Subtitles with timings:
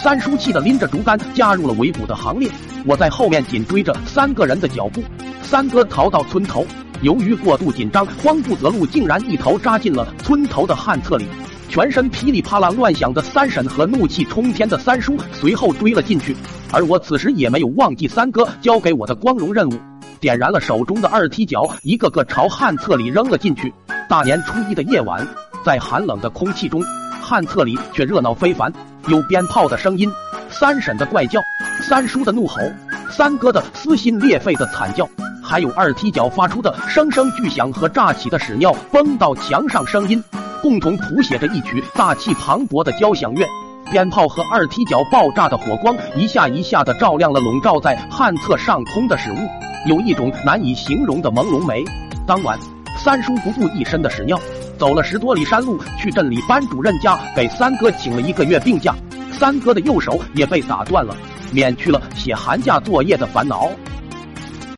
[0.00, 2.48] 三叔气得拎着竹竿加入了围捕的行列，
[2.86, 5.02] 我在后面紧追着三个人的脚步。
[5.42, 6.64] 三哥逃到村头，
[7.02, 11.26] 由于过度紧张，慌不择路，竟然一头扎进了村头的旱厕里，
[11.68, 16.36] 全身噼里啪啦乱响的三婶和怒气冲天的三叔随后追了进去，
[16.72, 19.74] 而我此时也没有忘记三哥交给我的光荣任务，
[20.20, 23.74] 点燃了手中的二踢脚，一个个朝旱厕里扔了进去。
[24.08, 25.26] 大年初一的夜晚，
[25.68, 26.82] 在寒冷的空气中。
[27.20, 28.72] 旱厕里却热闹非凡，
[29.08, 30.10] 有鞭炮的声音，
[30.48, 31.38] 三婶的怪叫，
[31.82, 32.58] 三叔的怒吼，
[33.10, 35.06] 三哥的撕心裂肺的惨叫，
[35.44, 40.24] 还有二踢脚发出的声声巨响和炸起的屎尿崩到墙上声音，
[40.62, 43.46] 共同谱写着一曲大气磅礴的交响乐。
[43.90, 49.36] 鞭炮和二踢脚爆炸的火光一下一下的照亮了笼罩在旱厕上空的屎雾，
[49.86, 51.84] 有一种难以形容的朦胧美。
[52.26, 52.58] 当晚，
[52.96, 54.38] 三叔不顾一身的屎尿。
[54.78, 58.94] 走了十多里山路，去镇里班主任家给三哥请了一个月病假。
[59.32, 61.14] 三哥的右手也被打断了，
[61.52, 63.70] 免去了写寒假作业的烦恼。